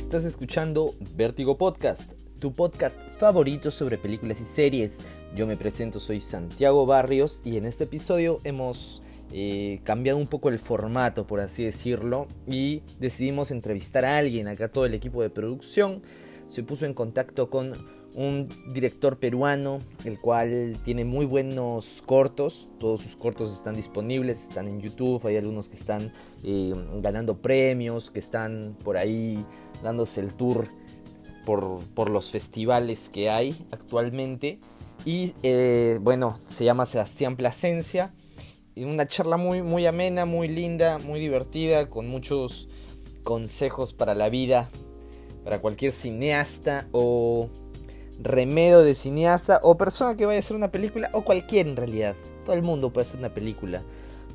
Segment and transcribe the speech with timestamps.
[0.00, 5.04] Estás escuchando Vértigo Podcast, tu podcast favorito sobre películas y series.
[5.36, 10.48] Yo me presento, soy Santiago Barrios y en este episodio hemos eh, cambiado un poco
[10.48, 14.48] el formato, por así decirlo, y decidimos entrevistar a alguien.
[14.48, 16.02] Acá todo el equipo de producción
[16.48, 17.74] se puso en contacto con
[18.14, 24.66] un director peruano, el cual tiene muy buenos cortos, todos sus cortos están disponibles, están
[24.66, 26.12] en YouTube, hay algunos que están
[26.42, 29.44] eh, ganando premios, que están por ahí
[29.82, 30.68] dándose el tour
[31.44, 34.60] por, por los festivales que hay actualmente.
[35.04, 38.12] Y eh, bueno, se llama Sebastián Plasencia.
[38.74, 42.68] Y una charla muy, muy amena, muy linda, muy divertida, con muchos
[43.24, 44.70] consejos para la vida,
[45.44, 47.48] para cualquier cineasta o
[48.22, 52.14] remedio de cineasta o persona que vaya a hacer una película o cualquier en realidad.
[52.44, 53.82] Todo el mundo puede hacer una película.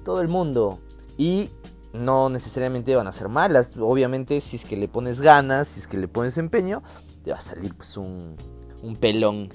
[0.03, 0.79] Todo el mundo.
[1.17, 1.49] Y
[1.95, 3.75] no necesariamente van a ser malas.
[3.79, 6.83] Obviamente si es que le pones ganas, si es que le pones empeño,
[7.23, 8.35] te va a salir pues un,
[8.81, 9.49] un pelón.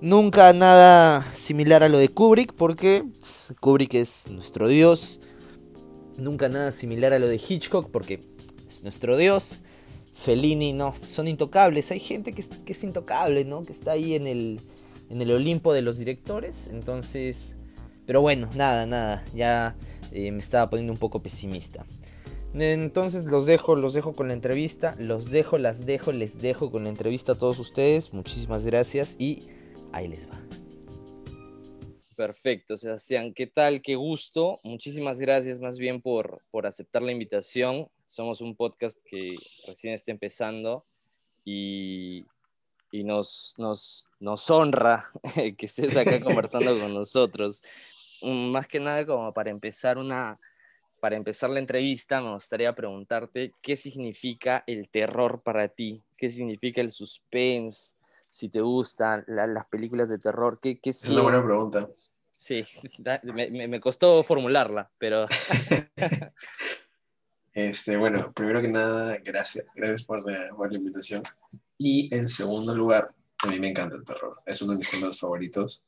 [0.00, 3.04] Nunca nada similar a lo de Kubrick porque
[3.60, 5.20] Kubrick es nuestro dios.
[6.16, 8.24] Nunca nada similar a lo de Hitchcock porque
[8.68, 9.62] es nuestro dios.
[10.12, 11.90] Fellini, no, son intocables.
[11.90, 13.64] Hay gente que es, intocable, ¿no?
[13.64, 14.60] Que está ahí en el,
[15.08, 16.68] en el Olimpo de los directores.
[16.70, 17.56] Entonces,
[18.06, 19.24] pero bueno, nada, nada.
[19.34, 19.76] Ya
[20.12, 21.86] me estaba poniendo un poco pesimista.
[22.54, 24.94] Entonces los dejo, los dejo con la entrevista.
[24.98, 28.12] Los dejo, las dejo, les dejo con la entrevista a todos ustedes.
[28.12, 29.48] Muchísimas gracias y
[29.92, 30.38] ahí les va.
[32.16, 33.32] Perfecto, Sebastián.
[33.32, 33.80] ¿Qué tal?
[33.80, 34.60] Qué gusto.
[34.64, 37.88] Muchísimas gracias más bien por, por aceptar la invitación.
[38.04, 39.34] Somos un podcast que
[39.66, 40.84] recién está empezando
[41.44, 42.26] y,
[42.92, 45.10] y nos, nos, nos honra
[45.56, 47.62] que estés acá conversando con nosotros.
[48.24, 50.38] Mm, más que nada como para empezar una,
[51.00, 56.80] para empezar la entrevista, me gustaría preguntarte qué significa el terror para ti, qué significa
[56.80, 57.94] el suspense,
[58.32, 60.56] si te gustan las películas de terror.
[60.60, 61.88] ¿qué, qué es una buena pregunta.
[62.30, 62.64] Sí,
[63.24, 65.26] me, me, costó formularla, pero...
[67.52, 71.22] este, bueno, primero que nada, gracias, gracias por la, por la, invitación.
[71.76, 73.12] Y en segundo lugar,
[73.44, 75.84] a mí me encanta el terror, es uno de mis géneros favoritos,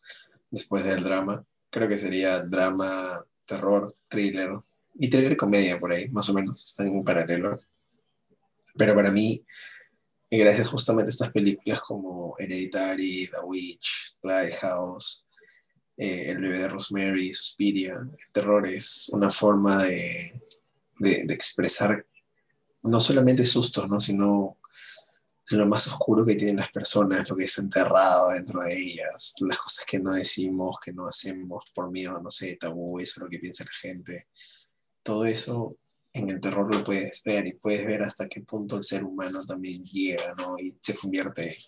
[0.51, 1.47] después del drama.
[1.75, 4.53] Creo que sería drama, terror, thriller
[4.95, 7.59] y thriller comedia por ahí, más o menos, están en paralelo.
[8.77, 9.45] Pero para mí,
[10.31, 15.27] gracias justamente a estas películas como Hereditary, The Witch, Lighthouse,
[15.97, 20.41] eh, El bebé de Rosemary, Suspiria, el terror es una forma de,
[21.01, 22.07] de, expresar
[22.85, 23.99] no solamente sustos, ¿no?
[23.99, 24.59] sino
[25.51, 29.59] lo más oscuro que tienen las personas, lo que es enterrado dentro de ellas, las
[29.59, 33.39] cosas que no decimos, que no hacemos por miedo, no sé, tabú, eso lo que
[33.39, 34.29] piensa la gente.
[35.03, 35.77] Todo eso
[36.13, 39.45] en el terror lo puedes ver y puedes ver hasta qué punto el ser humano
[39.45, 40.57] también llega, ¿no?
[40.59, 41.59] Y se convierte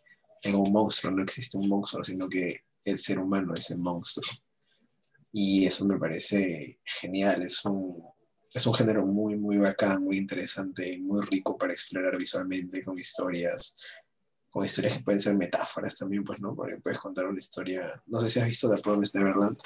[0.42, 4.30] en un monstruo, no existe un monstruo, sino que el ser humano es el monstruo.
[5.32, 8.02] Y eso me parece genial, es un,
[8.56, 13.76] es un género muy, muy bacán, muy interesante, muy rico para explorar visualmente con historias,
[14.48, 16.54] con historias que pueden ser metáforas también, pues, ¿no?
[16.54, 19.58] Porque puedes contar una historia, no sé si has visto The Promised Neverland.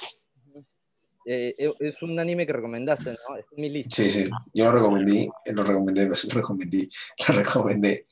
[1.24, 3.36] Eh, eh, es un anime que recomendaste, ¿no?
[3.36, 3.94] Es mi lista.
[3.94, 6.88] Sí, sí, yo lo recomendé, lo recomendé, lo recomendé,
[7.28, 8.04] lo recomendé.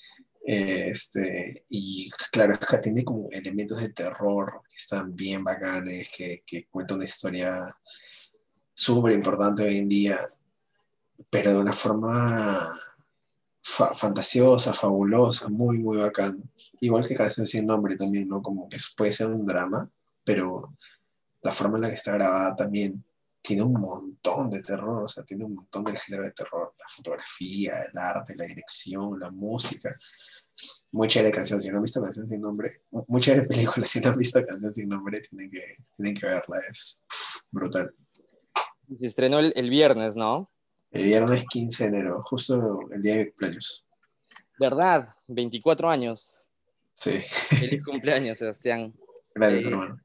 [0.45, 6.45] Este, y claro, es que tiene como elementos de terror que están bien bacanes, que,
[6.47, 7.69] que cuenta una historia
[8.73, 10.21] súper importante hoy en día,
[11.31, 12.75] pero de una forma
[13.63, 16.43] fantasiosa, fabulosa, muy, muy bacán.
[16.81, 18.43] Igual que Canción sin nombre también, ¿no?
[18.43, 19.91] Como que puede ser un drama,
[20.25, 20.77] pero
[21.43, 23.05] la forma en la que está grabada también
[23.43, 26.87] tiene un montón de terror, o sea, tiene un montón de género de terror, la
[26.89, 29.97] fotografía, el arte, la dirección, la música
[30.93, 34.11] muy chévere canción, si no han visto Canción sin nombre, muy chévere película, si no
[34.11, 37.03] han visto Canción sin nombre, tienen que, tienen que verla, es
[37.51, 37.95] brutal.
[38.95, 40.51] Se estrenó el, viernes, ¿no?
[40.91, 43.85] El viernes 15 de enero, justo el día de mi cumpleaños.
[44.61, 45.09] ¿Verdad?
[45.27, 46.47] 24 años.
[46.95, 47.21] Sí.
[47.21, 48.95] Feliz cumpleaños, Sebastián.
[49.35, 50.01] Gracias, eh, hermano.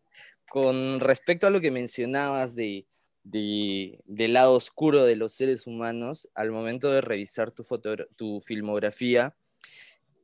[0.50, 2.86] Con respecto a lo que mencionabas de,
[3.24, 8.42] de, del lado oscuro de los seres humanos, al momento de revisar tu, foto, tu
[8.42, 9.36] filmografía,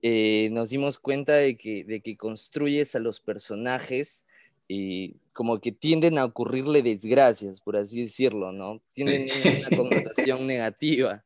[0.02, 4.26] eh, nos dimos cuenta de que, de que construyes a los personajes
[4.72, 8.80] y como que tienden a ocurrirle desgracias, por así decirlo, ¿no?
[8.94, 11.24] Tienen una connotación negativa.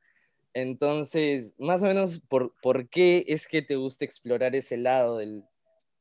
[0.54, 5.44] Entonces, más o menos, ¿por, ¿por, qué es que te gusta explorar ese lado del,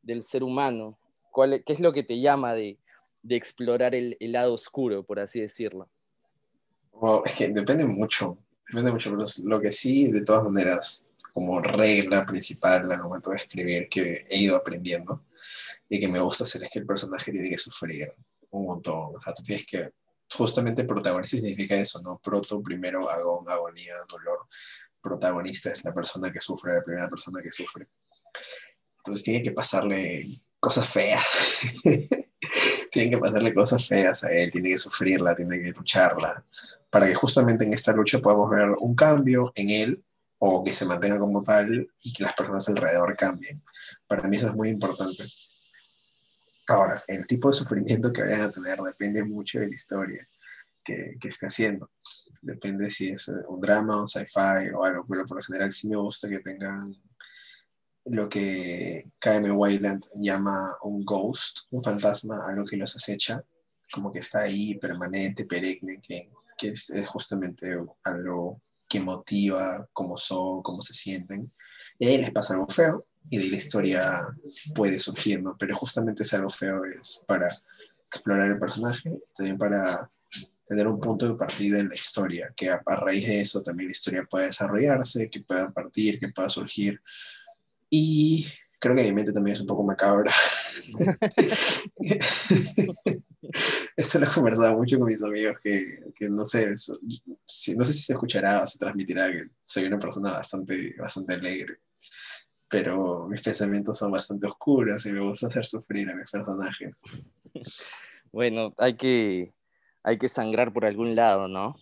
[0.02, 0.96] del ser humano?
[1.32, 2.78] ¿Cuál, ¿Qué es lo que te llama de,
[3.24, 5.88] de explorar el, el, lado oscuro, por así decirlo?
[7.24, 12.24] es que depende mucho, depende mucho, pero lo que sí, de todas maneras, como regla
[12.24, 15.22] principal al momento de escribir que he ido aprendiendo
[15.92, 18.10] y que me gusta hacer es que el personaje tiene que sufrir
[18.48, 19.14] un montón.
[19.14, 19.92] O sea, tú tienes que,
[20.34, 22.18] justamente protagonista significa eso, ¿no?
[22.18, 24.38] Proto, primero, agón, agonía, dolor.
[25.02, 27.88] Protagonista es la persona que sufre, la primera persona que sufre.
[28.96, 30.28] Entonces tiene que pasarle
[30.58, 31.60] cosas feas.
[32.90, 36.42] tiene que pasarle cosas feas a él, tiene que sufrirla, tiene que lucharla,
[36.88, 40.04] para que justamente en esta lucha podamos ver un cambio en él
[40.38, 43.62] o que se mantenga como tal y que las personas alrededor cambien.
[44.06, 45.24] Para mí eso es muy importante.
[46.72, 50.26] Ahora, el tipo de sufrimiento que vayan a tener depende mucho de la historia
[50.82, 51.90] que, que esté haciendo.
[52.40, 55.96] Depende si es un drama, un sci-fi o algo, pero por lo general sí me
[55.96, 56.96] gusta que tengan
[58.06, 63.44] lo que KM Wayland llama un ghost, un fantasma, algo que los acecha,
[63.92, 70.62] como que está ahí permanente, perenne, que, que es, justamente algo que motiva cómo son,
[70.62, 71.52] cómo se sienten.
[71.98, 74.20] Y ahí les pasa algo feo y de la historia
[74.74, 75.56] puede surgir, ¿no?
[75.58, 77.48] Pero justamente ese algo feo es para
[78.06, 80.10] explorar el personaje y también para
[80.66, 83.88] tener un punto de partida en la historia, que a, a raíz de eso también
[83.88, 87.00] la historia pueda desarrollarse, que pueda partir, que pueda surgir
[87.90, 88.46] y
[88.82, 90.32] creo que mi mente también es un poco macabra.
[93.96, 96.74] Esto lo he conversado mucho con mis amigos que, que no sé, no
[97.84, 101.78] sé si se escuchará o se transmitirá que soy una persona bastante, bastante alegre,
[102.72, 107.02] pero mis pensamientos son bastante oscuros y me gusta hacer sufrir a mis personajes.
[108.32, 109.52] Bueno, hay que,
[110.02, 111.76] hay que sangrar por algún lado, ¿no?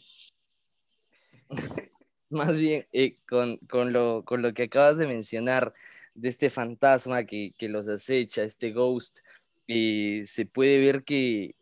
[2.28, 5.72] Más bien, eh, con, con, lo, con lo que acabas de mencionar,
[6.14, 9.20] de este fantasma que, los acecha, este ghost,
[9.68, 11.54] eh, se puede ver que,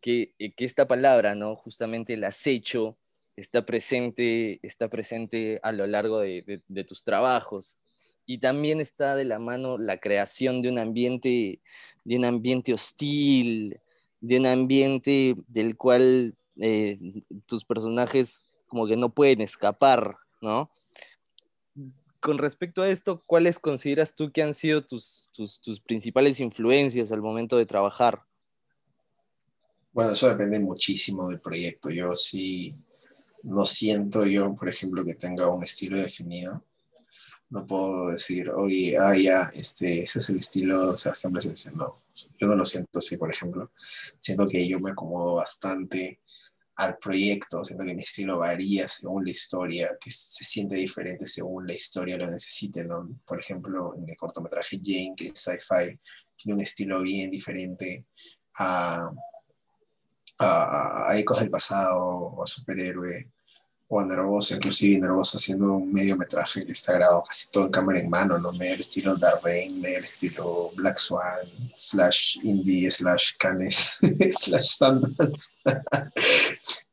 [0.00, 1.54] que, eh, que, esta palabra, ¿no?
[1.54, 2.98] Justamente el acecho,
[3.36, 7.78] está presente, está presente a lo largo de, tus trabajos.
[8.26, 11.60] Y también está de la mano la creación de un ambiente,
[12.04, 13.80] de un ambiente hostil,
[14.20, 16.98] de un ambiente del cual eh,
[17.46, 20.70] tus personajes como que no pueden escapar, ¿no?
[22.24, 27.20] con respecto a esto, ¿cuáles consideras tú que han sido tus, tus, principales influencias al
[27.20, 28.22] momento de trabajar?
[29.92, 31.90] Bueno, eso depende muchísimo del proyecto.
[31.90, 32.74] Yo sí
[33.42, 36.64] no siento yo, por ejemplo, que tenga un estilo definido.
[37.50, 41.42] No puedo decir, oye, ah, ya, este, ese es el estilo o sea, siempre
[41.74, 42.02] No,
[42.38, 43.70] yo no lo siento así, por ejemplo.
[44.18, 46.20] Siento que yo me acomodo bastante
[46.76, 51.66] al proyecto, siento que mi estilo varía según la historia, que se siente diferente según
[51.66, 53.08] la historia lo necesite, ¿no?
[53.24, 55.98] Por ejemplo, en el cortometraje Jane, que es sci-fi,
[56.36, 58.06] tiene un estilo bien diferente
[58.58, 59.08] a,
[60.38, 63.33] a, a Ecos del Pasado o a Superhéroe
[63.88, 68.08] o a inclusive Nervoso haciendo un mediometraje que está grabado casi todo en cámara en
[68.08, 68.52] mano, ¿no?
[68.52, 71.46] Medio el estilo Dark Rain, medio el estilo Black Swan,
[71.76, 73.98] slash Indie, slash Canes,
[74.32, 75.56] slash Sundance.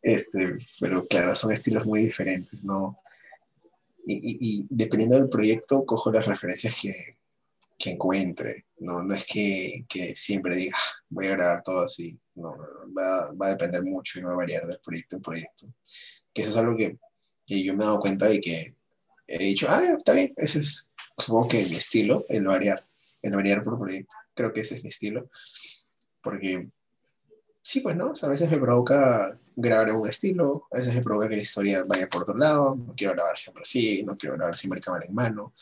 [0.01, 2.99] este, pero claro, son estilos muy diferentes, ¿no?
[4.05, 7.17] Y, y, dependiendo del proyecto, cojo las referencias que,
[7.77, 9.03] que encuentre, ¿no?
[9.03, 12.57] No es que, que, siempre diga, ah, voy a grabar todo así, no,
[12.97, 15.67] va, va a depender mucho y va a variar del proyecto en proyecto
[16.33, 16.97] que eso es algo que,
[17.47, 18.75] yo me he dado cuenta de que
[19.27, 22.83] he dicho, ah, está bien, ese es, supongo que mi estilo, el variar,
[23.21, 24.15] el variar por proyecto.
[24.33, 25.29] Creo que ese es mi estilo,
[26.21, 26.69] porque
[27.61, 28.13] sí, pues, ¿no?
[28.19, 32.07] a veces me provoca grabar un estilo, a veces me provoca que la historia vaya
[32.07, 35.53] por otro lado, no quiero grabar siempre así, no quiero grabar siempre cámara en mano,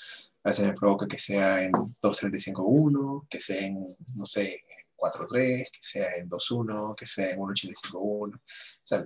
[0.43, 4.63] a veces me provoca que sea en 2.35.1, que sea en, no sé,
[4.97, 8.41] 4.3, que sea en 2.1, que sea en 1.85.1, o
[8.83, 9.05] sea,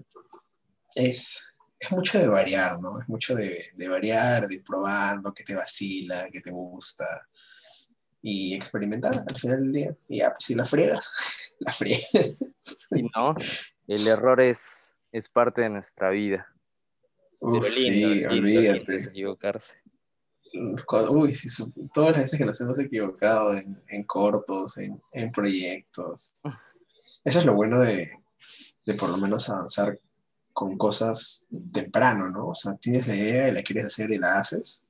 [0.96, 1.53] es,
[1.84, 3.00] es mucho de variar, ¿no?
[3.00, 7.28] Es mucho de, de, variar, de ir probando, que te vacila, que te gusta
[8.22, 9.98] y experimentar al final del día.
[10.08, 12.40] Y ya, pues si la friegas, la friegas.
[12.92, 13.36] Y no,
[13.88, 16.48] el error es, es parte de nuestra vida.
[17.40, 18.96] Uf, sí, olvídate.
[19.04, 19.78] equivocarse.
[21.10, 21.50] Uy, sí,
[21.94, 26.42] todas las veces que nos hemos equivocado en, en cortos, en, en, proyectos.
[27.26, 28.12] Eso es lo bueno de,
[28.86, 30.00] de por lo menos avanzar
[30.54, 32.50] con cosas temprano, ¿no?
[32.50, 34.88] O sea, tienes la idea y la quieres hacer y la haces.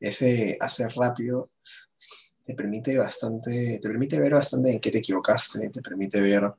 [0.00, 1.50] Ese hacer rápido
[2.44, 6.52] te permite bastante, te permite ver bastante en qué te equivocaste, te permite ver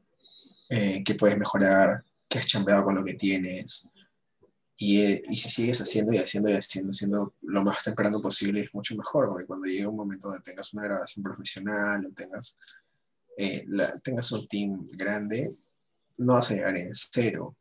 [0.69, 3.91] eh, qué puedes mejorar, qué has chambeado con lo que tienes.
[4.77, 8.73] Y, eh, si sigues haciendo y haciendo y haciendo, haciendo lo más temprano posible es
[8.73, 12.57] mucho mejor, porque cuando llegue un momento donde tengas una grabación profesional o tengas,
[13.37, 13.65] eh,
[14.03, 15.55] tengas un team grande,
[16.17, 17.55] no vas a llegar en cero,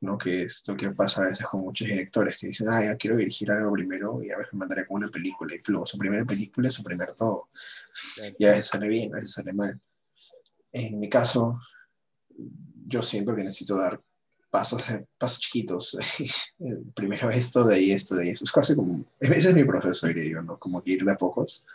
[0.00, 0.18] ¿no?
[0.18, 3.16] Que es lo que pasa a veces con muchos directores que dicen, ah, ya quiero
[3.16, 6.68] dirigir algo primero y a veces mandaré con una película y luego su primera película
[6.68, 7.48] es su primer todo.
[8.38, 9.80] Y a veces sale bien, a veces sale mal.
[10.72, 11.58] En mi caso,
[12.86, 14.00] yo siento que necesito dar
[14.50, 14.82] pasos,
[15.18, 15.98] pasos chiquitos.
[16.94, 18.44] primero esto, de ahí esto, de ahí eso.
[18.44, 20.58] Es casi como, ese es mi proceso, diría yo, ¿no?
[20.58, 21.66] Como que ir de a pocos,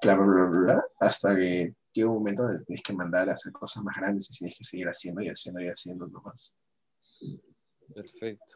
[0.00, 3.52] bla, bla, bla, bla, hasta que llega un momento donde tienes que mandar a hacer
[3.52, 6.54] cosas más grandes y tienes que seguir haciendo y haciendo y haciendo nomás.
[7.94, 8.54] Perfecto.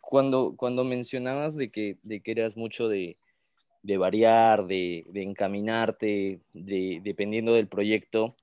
[0.00, 3.16] cuando, cuando mencionabas de que, de que eras mucho de,
[3.82, 8.34] de variar, de, de encaminarte, de, dependiendo del proyecto,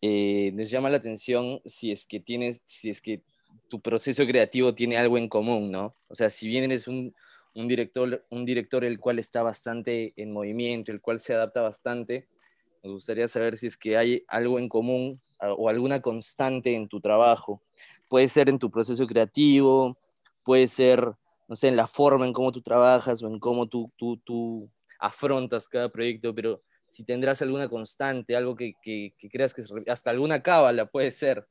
[0.00, 3.22] eh, nos llama la atención si es que tienes, si es que
[3.68, 5.94] tu proceso creativo tiene algo en común, ¿no?
[6.08, 7.14] O sea, si bien eres un,
[7.54, 12.26] un, director, un director el cual está bastante en movimiento, el cual se adapta bastante,
[12.82, 17.00] nos gustaría saber si es que hay algo en común o alguna constante en tu
[17.00, 17.62] trabajo.
[18.12, 19.96] Puede ser en tu proceso creativo,
[20.44, 21.02] puede ser,
[21.48, 24.70] no sé, en la forma en cómo tú trabajas o en cómo tú, tú, tú
[25.00, 30.42] afrontas cada proyecto, pero si tendrás alguna constante, algo que, que, creas que hasta alguna
[30.42, 31.48] cábala puede ser.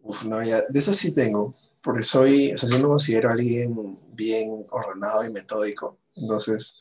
[0.00, 3.98] Uf, no, ya, de eso sí tengo, porque soy, o sea, yo me considero alguien
[4.14, 6.80] bien ordenado y metódico, entonces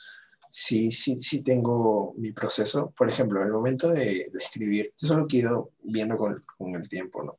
[0.50, 2.94] sí, sí, sí tengo mi proceso.
[2.98, 6.18] Por ejemplo, en el momento de, de escribir, eso es lo que he ido viendo
[6.18, 7.38] con, con, el tiempo, ¿no?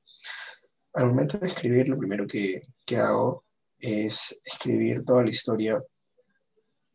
[0.95, 3.45] Al momento de escribir, lo primero que, que hago
[3.79, 5.83] es escribir toda la historia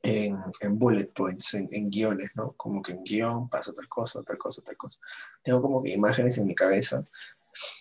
[0.02, 2.54] en, en bullet points, en, guiones, ¿no?
[2.58, 5.00] Como que en guion pasa tal cosa, tal cosa, tal cosa.
[5.44, 7.04] Tengo como que imágenes en mi cabeza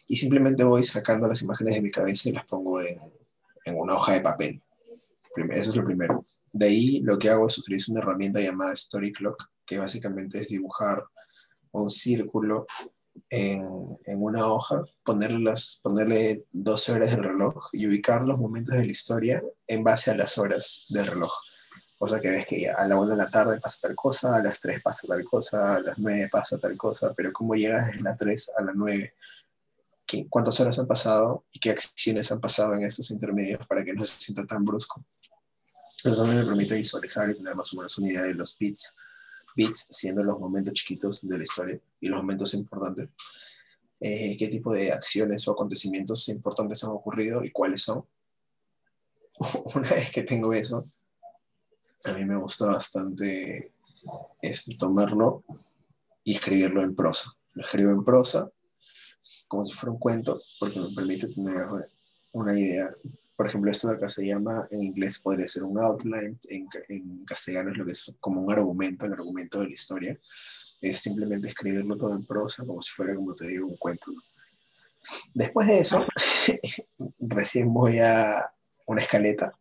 [0.06, 3.00] y simplemente voy sacando las imágenes de mi cabeza y las pongo en,
[3.64, 4.62] en una hoja de papel.
[5.50, 6.22] Eso es lo primero.
[6.52, 10.50] De ahí lo que hago es utilizar una herramienta llamada Story Clock, que básicamente es
[10.50, 11.02] dibujar
[11.72, 12.66] un círculo
[13.30, 18.76] en, en, una hoja, ponerle, las, ponerle 12 horas del reloj y ubicar los momentos
[18.76, 21.32] de la historia en base a las horas del reloj.
[21.98, 24.42] O sea que ves que a la 1 de la tarde pasa tal cosa, a
[24.42, 28.02] las 3 pasa tal cosa, a las 9 pasa tal cosa, pero cómo llegas desde
[28.02, 29.14] las 3 a las 9,
[30.28, 34.04] cuántas horas han pasado y qué acciones han pasado en esos intermedios para que no
[34.04, 35.04] se sienta tan brusco.
[36.04, 38.94] Eso me permite visualizar y tener más o menos una idea de los bits,
[39.54, 43.10] bits siendo los momentos chiquitos de la historia y los momentos importantes.
[44.00, 48.04] Eh, qué tipo de acciones o acontecimientos importantes han ocurrido y cuáles son.
[49.74, 50.82] Una vez que tengo eso,
[52.04, 53.72] a mí me gusta bastante
[54.40, 55.44] este, tomarlo
[56.24, 57.32] y escribirlo en prosa.
[57.54, 58.50] Lo escribo en prosa,
[59.48, 61.66] como si fuera un cuento, porque me permite tener
[62.32, 62.90] una idea
[63.42, 67.24] por ejemplo, esto de acá se llama, en inglés podría ser un outline, en, en
[67.24, 70.16] castellano es lo que es como un argumento, el argumento de la historia.
[70.80, 74.12] Es simplemente escribirlo todo en prosa, como si fuera, como te digo, un cuento.
[75.34, 76.06] Después de eso,
[77.18, 78.48] recién voy a
[78.86, 79.52] una escaleta.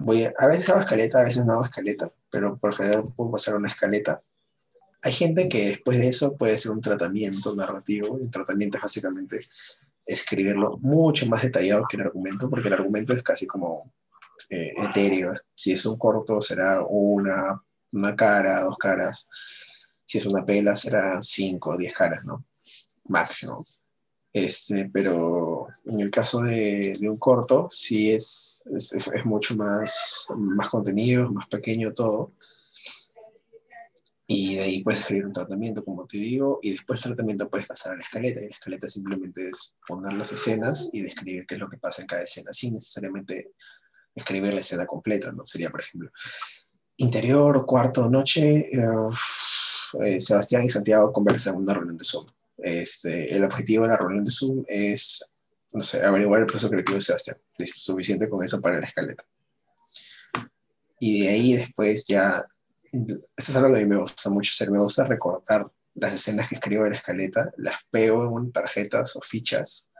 [0.00, 3.30] Voy a, a, veces hago escaleta, a veces no hago escaleta, pero por general puedo
[3.30, 4.20] pasar una escaleta.
[5.04, 8.10] Hay gente que después de eso puede ser un tratamiento narrativo.
[8.10, 9.46] Un tratamiento es básicamente
[10.08, 13.92] escribirlo mucho más detallado que el argumento, porque el argumento es casi como
[14.50, 15.34] eh, etéreo.
[15.54, 17.62] Si es un corto, será una,
[17.92, 19.28] una cara, dos caras.
[20.04, 22.44] Si es una pela, será cinco diez caras, ¿no?
[23.04, 23.64] Máximo.
[24.32, 30.26] Este, pero en el caso de, de un corto, sí es, es, es, mucho más,
[30.36, 32.32] más contenido, más pequeño todo
[34.30, 37.66] y de ahí puedes escribir un tratamiento, como te digo, y después del tratamiento puedes
[37.66, 41.54] pasar a la escaleta, y la escaleta simplemente es poner las escenas y describir qué
[41.54, 43.52] es lo que pasa en cada escena, sin necesariamente
[44.14, 45.46] escribir la escena completa, ¿no?
[45.46, 46.10] Sería, por ejemplo,
[46.98, 52.26] interior, cuarto, noche, eh, Sebastián y Santiago conversan en una reunión de Zoom.
[52.58, 55.24] Este, el objetivo de la reunión de Zoom es,
[55.72, 57.38] no sé, averiguar el proceso creativo de Sebastián.
[57.56, 59.24] Listo, suficiente con eso para la escaleta.
[61.00, 62.44] Y de ahí después ya
[62.92, 64.70] eso es algo que a mí me gusta mucho hacer.
[64.70, 69.20] Me gusta recortar las escenas que escribo en la escaleta, las pego en tarjetas o
[69.20, 69.90] fichas,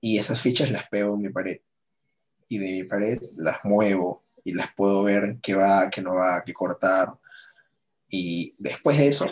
[0.00, 1.60] y esas fichas las pego en mi pared.
[2.48, 6.42] Y de mi pared las muevo y las puedo ver qué va, qué no va,
[6.44, 7.12] qué cortar.
[8.08, 9.26] Y después de eso,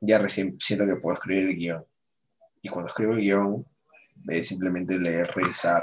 [0.00, 1.84] ya recién siento que puedo escribir el guion.
[2.62, 3.66] Y cuando escribo el guion,
[4.42, 5.82] simplemente leer, revisar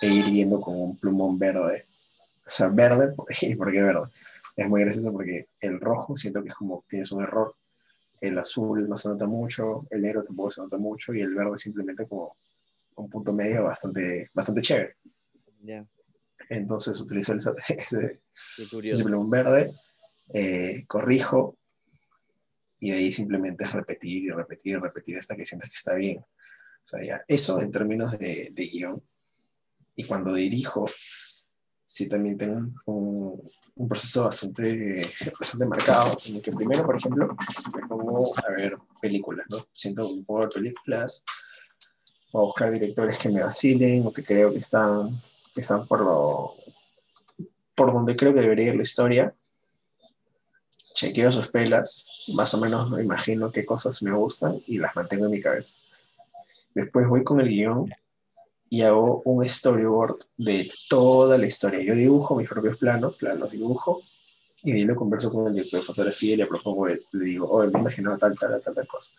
[0.00, 1.84] e ir viendo con un plumón verde.
[2.46, 3.14] O sea, verde,
[3.56, 4.08] ¿por qué verde?
[4.56, 7.54] Es muy gracioso porque el rojo siento que es como tienes un error,
[8.20, 11.58] el azul no se nota mucho, el negro tampoco se nota mucho y el verde
[11.58, 12.36] simplemente como
[12.96, 14.96] un punto medio bastante, bastante chévere.
[16.48, 17.34] Entonces utilizo
[17.68, 18.20] ese,
[18.82, 19.72] ese un verde,
[20.32, 21.58] eh, corrijo
[22.80, 25.94] y de ahí simplemente es repetir y repetir y repetir hasta que sientas que está
[25.94, 26.18] bien.
[26.18, 29.02] O sea, ya, eso en términos de, de guion
[29.96, 30.84] Y cuando dirijo,
[31.94, 35.00] sí también tengo un, proceso bastante,
[35.38, 37.36] bastante marcado, en el que primero, por ejemplo,
[37.76, 39.58] me pongo a ver películas, ¿no?
[39.72, 41.24] Siento un poco de películas,
[42.32, 45.08] o a buscar directores que me vacilen o que creo que están,
[45.54, 46.54] están por, lo,
[47.76, 49.32] por donde creo que debería ir la historia.
[50.94, 55.26] Chequeo sus pelas, más o menos me imagino qué cosas me gustan y las mantengo
[55.26, 55.76] en mi cabeza.
[56.74, 57.88] Después voy con el guion
[58.74, 61.80] y hago un storyboard de toda la historia.
[61.80, 64.02] Yo dibujo mis propios planos, planos dibujo,
[64.64, 67.78] y lo converso con el director de fotografía y le propongo, le digo, oh, me
[67.78, 69.12] imagino tal, tal, tal, tal cosa.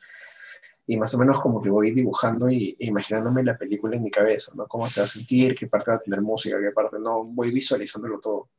[0.86, 4.12] Y más o menos como que voy dibujando y e imaginándome la película en mi
[4.12, 4.68] cabeza, ¿no?
[4.68, 7.52] Cómo se va a sentir, qué parte va a tener música, qué parte no, voy
[7.52, 8.50] visualizándolo todo.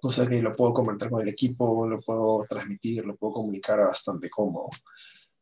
[0.00, 4.30] Cosa que lo puedo comentar con el equipo, lo puedo transmitir, lo puedo comunicar bastante
[4.30, 4.68] cómodo.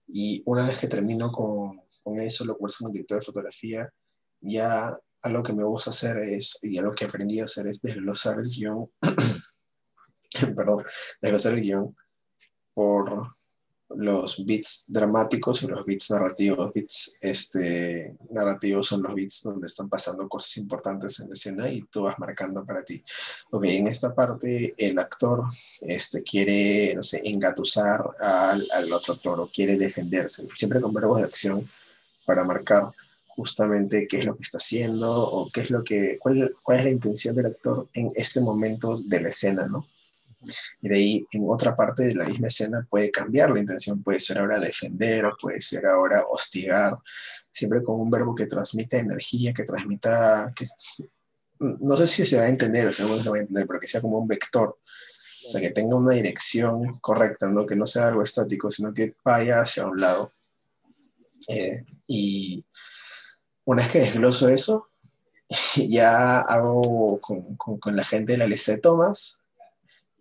[0.08, 3.92] Y una vez que termino con, con eso, lo converso con el director de fotografía,
[4.44, 8.38] ya algo que me gusta hacer es, y algo que aprendí a hacer es desglosar
[8.38, 8.90] el guion,
[10.56, 10.84] perdón,
[11.20, 11.96] desglosar el guion
[12.74, 13.28] por
[13.96, 16.72] los bits dramáticos y los bits narrativos.
[16.72, 21.82] Bits este, narrativos son los bits donde están pasando cosas importantes en la escena y
[21.82, 23.02] tú vas marcando para ti.
[23.50, 25.44] Ok, en esta parte el actor
[25.82, 31.20] este, quiere, no sé, engatusar al, al otro actor o quiere defenderse, siempre con verbos
[31.20, 31.68] de acción
[32.26, 32.84] para marcar
[33.36, 36.84] justamente qué es lo que está haciendo o qué es lo que, cuál, cuál es
[36.84, 39.86] la intención del actor en este momento de la escena, ¿no?
[40.82, 44.20] Y de ahí, en otra parte de la misma escena, puede cambiar la intención, puede
[44.20, 46.98] ser ahora defender o puede ser ahora hostigar,
[47.50, 50.66] siempre con un verbo que transmita energía, que transmita, que,
[51.58, 53.80] no sé si se va a entender o si no se va a entender, pero
[53.80, 54.78] que sea como un vector,
[55.46, 57.66] o sea, que tenga una dirección correcta, ¿no?
[57.66, 60.32] que no sea algo estático, sino que vaya hacia un lado.
[61.48, 62.64] Eh, y
[63.64, 64.88] una vez que desgloso eso,
[65.88, 69.40] ya hago con, con, la gente la lista de tomas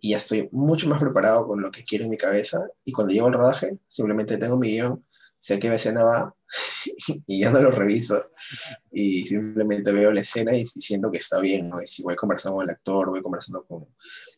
[0.00, 2.66] y ya estoy mucho más preparado con lo que quiero en mi cabeza.
[2.84, 5.04] Y cuando llego al rodaje, simplemente tengo mi guion,
[5.38, 6.34] sé qué escena va
[7.26, 8.30] y ya no lo reviso.
[8.90, 11.80] Y simplemente veo la escena y siento que está bien, ¿no?
[11.80, 13.86] Y si voy conversando con el actor, voy conversando con,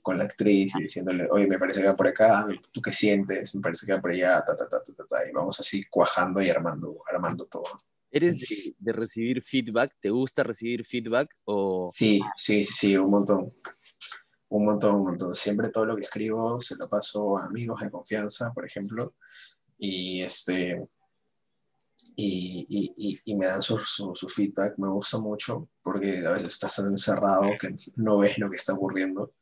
[0.02, 3.54] con la actriz y diciéndole, oye, me parece que va por acá, ¿tú qué sientes?
[3.54, 6.40] Me parece que va por allá, ta, ta, ta, ta, ta, y vamos así cuajando
[6.40, 7.82] y armando, armando todo.
[8.16, 9.90] ¿Eres de, recibir feedback?
[10.00, 11.28] ¿Te gusta recibir feedback?
[11.44, 11.88] O...
[11.92, 13.52] Sí, sí, sí, un montón.
[14.48, 15.34] Un montón, un montón.
[15.34, 19.14] Siempre todo lo que escribo se lo paso a amigos de confianza, por ejemplo,
[19.76, 20.88] y este
[22.18, 26.76] y, y, y, me dan su, su, feedback, me gusta mucho porque a veces estás
[26.76, 29.34] tan encerrado que no ves lo que está ocurriendo.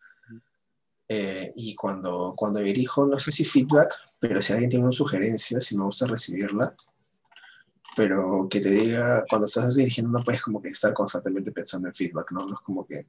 [1.07, 5.61] Eh, y cuando, cuando dirijo, no sé si feedback, pero si alguien tiene una sugerencia,
[5.61, 6.75] si me gusta recibirla,
[7.97, 11.95] pero que te diga, cuando estás dirigiendo no puedes como que estar constantemente pensando en
[11.95, 12.53] feedback, ¿no?
[12.53, 13.07] Es como que,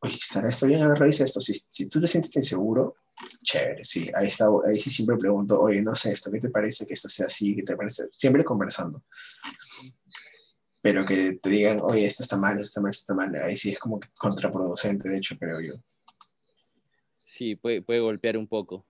[0.00, 0.94] oye, ¿estará esto bien?
[0.96, 1.40] Revisa esto.
[1.40, 2.96] Si, si tú te sientes inseguro,
[3.42, 6.86] chévere, sí, ahí, está, ahí sí siempre pregunto, oye, no sé esto, ¿qué te parece
[6.86, 7.54] que esto sea así?
[7.54, 8.04] ¿Qué te parece?
[8.12, 9.02] Siempre conversando.
[10.80, 13.56] Pero que te digan, oye, esto está mal, esto está mal, esto está mal, ahí
[13.56, 15.74] sí es como que contraproducente, de hecho, creo yo.
[17.22, 18.84] Sí, puede, puede golpear un poco.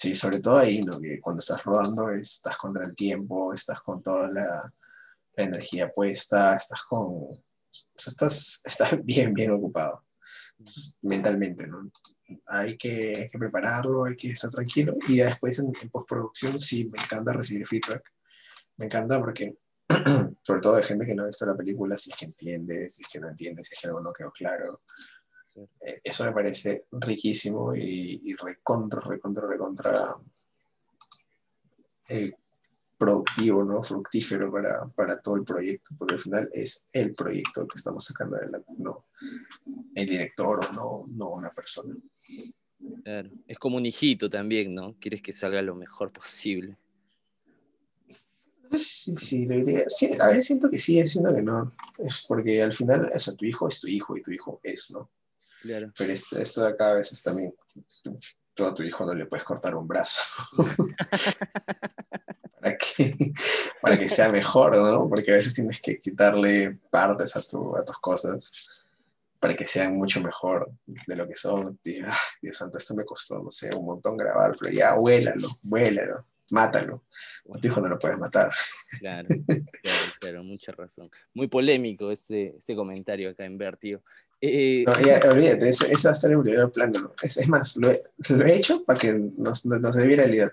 [0.00, 0.98] Sí, sobre todo ahí, ¿no?
[0.98, 4.72] Que cuando estás rodando estás contra el tiempo, estás con toda la,
[5.36, 7.44] energía puesta, estás con...
[7.94, 10.04] Estás, estás bien, bien ocupado
[11.02, 11.90] mentalmente, ¿no?
[12.46, 17.32] Hay que, que, prepararlo, hay que estar tranquilo y después en, postproducción sí, me encanta
[17.32, 18.02] recibir feedback.
[18.76, 19.56] Me encanta porque,
[20.42, 23.02] sobre todo de gente que no ha visto la película, si es que entiende, si
[23.02, 24.82] es que no entiende, si es que algo no quedó claro,
[26.02, 29.92] eso me parece riquísimo y, y recontra, recontra, recontra
[32.08, 32.32] eh,
[32.98, 33.82] productivo, ¿no?
[33.82, 38.36] Fructífero para, para, todo el proyecto, porque al final es el proyecto que estamos sacando
[38.36, 39.06] adelante, no
[39.94, 41.94] el director o no, no una persona.
[43.04, 43.30] Claro.
[43.46, 44.96] Es como un hijito también, ¿no?
[44.98, 46.76] Quieres que salga lo mejor posible.
[48.70, 49.48] Sí, sí,
[49.88, 51.72] sí, a veces siento que sí, siento que no.
[51.98, 55.10] Es porque al final, o tu hijo es tu hijo y tu hijo es, ¿no?
[55.62, 57.54] Pero esto, de acá a veces también,
[58.54, 60.20] tú a tu hijo no le puedes cortar un brazo.
[62.60, 63.32] para, que,
[63.80, 65.08] para que sea mejor, ¿no?
[65.08, 68.84] Porque a veces tienes que quitarle partes a, tu, a tus cosas
[69.40, 71.78] para que sean mucho mejor de lo que son.
[71.82, 76.26] Dios, Dios santo, esto me costó, no sé, un montón grabar, pero ya, vuélalo, vuélalo,
[76.50, 77.04] mátalo.
[77.52, 78.52] A tu hijo no lo puedes matar.
[78.98, 81.10] Claro, claro, claro, mucha razón.
[81.32, 84.02] Muy polémico este, este comentario acá en Vertigo.
[84.42, 84.92] Eh, no,
[85.30, 87.12] olvídate, eso, va a estar en primer plano.
[87.22, 90.50] Es, es más, lo he, lo he, hecho para que nos, nos dé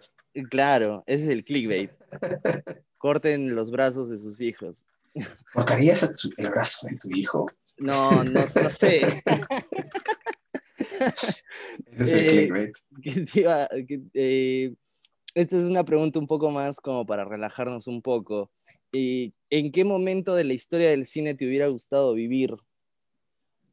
[0.49, 1.91] Claro, ese es el clickbait.
[2.97, 4.85] Corten los brazos de sus hijos.
[5.53, 6.03] ¿Cortarías
[6.37, 7.45] el brazo de tu hijo?
[7.77, 9.01] No, no, no sé.
[11.85, 12.77] Ese es el Eh, clickbait.
[13.01, 14.73] que te iba- que, eh,
[15.33, 18.51] esta es una pregunta un poco más como para relajarnos un poco.
[18.91, 22.55] Eh, ¿En qué momento de la historia del cine te hubiera gustado vivir?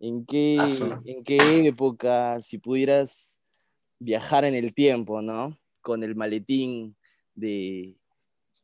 [0.07, 2.39] ¿En qué, Ah, ¿En qué época?
[2.39, 3.41] Si pudieras
[3.99, 5.57] viajar en el tiempo, ¿no?
[5.81, 6.95] Con el maletín
[7.35, 7.97] de,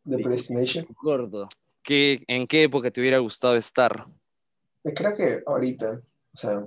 [0.04, 0.22] Sí.
[0.22, 0.86] Predestination.
[1.02, 1.48] gordo.
[1.82, 4.06] ¿Qué, ¿En qué época te hubiera gustado estar?
[4.84, 6.60] Eh, Creo que ahorita, o sea,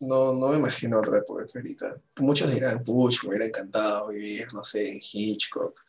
[0.00, 1.96] no, no me imagino otra época que ahorita.
[2.18, 5.80] Muchos dirán, puch, me hubiera encantado vivir, no sé, en Hitchcock,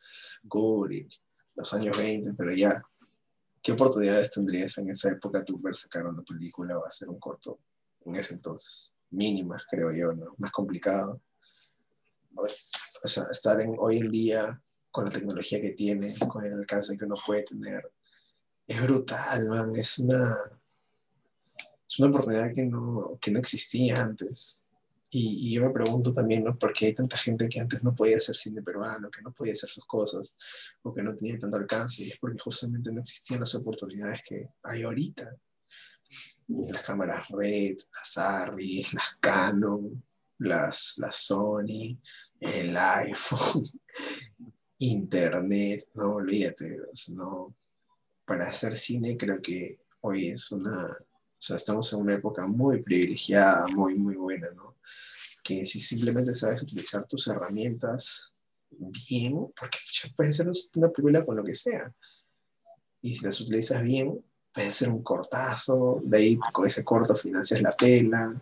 [0.47, 1.11] Kubrick,
[1.55, 2.83] los años 20, pero ya,
[3.63, 7.59] ¿qué oportunidades tendrías en esa época tú ver sacar una película o hacer un corto
[8.07, 8.93] en ese entonces?
[9.09, 10.35] Mínimas, creo yo, ¿no?
[10.37, 11.21] Más complicado.
[12.35, 16.97] O sea, estar en, hoy en día con la tecnología que tiene, con el alcance
[16.97, 17.91] que uno puede tener,
[18.65, 20.35] es brutal, man, es una
[21.87, 24.61] es una oportunidad que no, que no existía antes.
[25.09, 26.59] Y, y yo me pregunto también, ¿no?
[26.59, 29.53] ¿Por qué hay tanta gente que antes no podía hacer cine peruano, que no podía
[29.53, 30.37] hacer sus cosas,
[30.83, 32.03] o que no tenía tanto alcance?
[32.03, 35.33] Y es porque justamente no existían las oportunidades que hay ahorita.
[36.47, 40.03] Las cámaras Red, las Arri, las Canon,
[40.39, 41.97] las, las Sony,
[42.39, 43.65] el iPhone,
[44.79, 47.55] Internet, no, olvídate, o sea, no.
[48.25, 52.81] Para hacer cine creo que hoy es una, o sea, estamos en una época muy
[52.81, 54.77] privilegiada, muy, muy buena, ¿no?
[55.43, 58.35] Que si simplemente sabes utilizar tus herramientas
[58.69, 59.79] bien, porque
[60.15, 61.93] puedes hacer una película con lo que sea.
[63.01, 64.23] Y si las utilizas bien,
[64.57, 68.35] puedes hacer un cortazo, de ahí con ese corto financias la pela.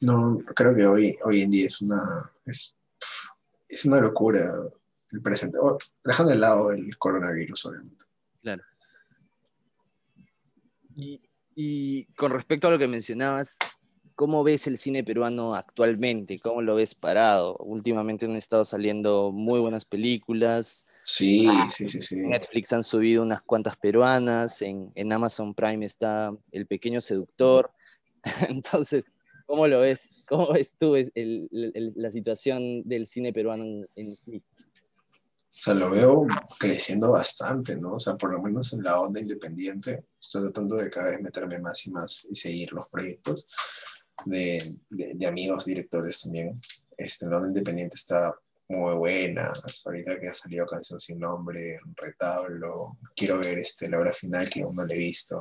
[0.00, 2.76] No, creo que hoy, hoy en día es una, es,
[3.68, 4.52] es una locura
[5.12, 5.56] el presente.
[5.60, 8.06] Oh, dejando de lado el coronavirus, obviamente.
[8.42, 8.64] Claro.
[10.96, 11.20] Y,
[11.54, 13.58] y con respecto a lo que mencionabas,
[14.16, 16.40] ¿cómo ves el cine peruano actualmente?
[16.40, 17.56] ¿Cómo lo ves parado?
[17.58, 20.88] Últimamente han estado saliendo muy buenas películas.
[21.08, 22.16] Sí, sí, sí, sí.
[22.16, 24.60] En Netflix han subido unas cuantas peruanas.
[24.60, 27.70] En, en Amazon Prime está El Pequeño Seductor.
[28.48, 29.04] Entonces,
[29.46, 30.00] ¿cómo lo ves?
[30.28, 34.42] ¿Cómo ves tú el- el- la situación del cine peruano en, en sí?
[34.58, 36.26] O sea, lo veo
[36.58, 37.94] creciendo bastante, ¿no?
[37.94, 41.60] O sea, por lo menos en la onda independiente, estoy tratando de cada vez meterme
[41.60, 43.46] más y más y seguir los proyectos
[44.24, 44.58] de,
[44.90, 46.52] de, de amigos directores también.
[46.98, 48.34] Este, la onda independiente está
[48.68, 49.50] muy buena.
[49.50, 52.98] Hasta ahorita que ha salido Canción Sin Nombre, Retablo.
[53.14, 55.38] Quiero ver este, la obra final que aún no la he visto.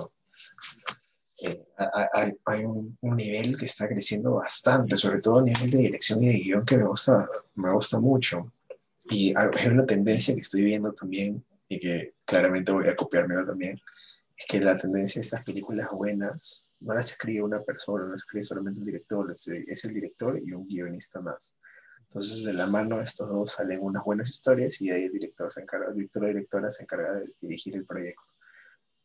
[1.42, 1.66] Eh,
[2.14, 6.24] hay, hay un, un, nivel que está creciendo bastante, sobre todo a nivel de dirección
[6.24, 8.54] y de guion que me gusta, me gusta mucho.
[9.10, 13.80] Y hay una tendencia que estoy viendo también y que claramente voy a copiarme también,
[14.38, 18.22] es que la tendencia de estas películas buenas no las escribe una persona, no las
[18.22, 21.56] escribe solamente un director, es el director y un guionista más.
[22.08, 25.62] Entonces, de la mano estos dos salen unas buenas historias y ahí el director se
[25.62, 28.24] encarga, el director o directora se encarga de dirigir el proyecto.